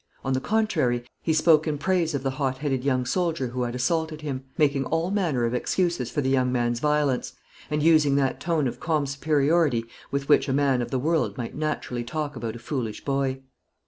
[0.23, 3.75] On the contrary, he spoke in praise of the hot headed young soldier who had
[3.75, 7.33] assaulted him, making all manner of excuses for the young man's violence,
[7.69, 11.53] and using that tone of calm superiority with which a man of the world might
[11.53, 13.41] naturally talk about a foolish boy.